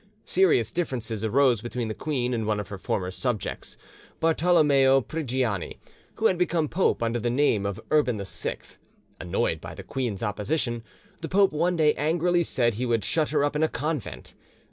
[0.25, 3.77] Serious differences arose between the queen and one of her former subjects,
[4.19, 5.77] Bartolommeo Prigiani,
[6.15, 8.57] who had become pope under the name of Urban VI.
[9.19, 10.83] Annoyed by the queen's opposition,
[11.19, 14.33] the pope one day angrily said he would shut her up in a convent.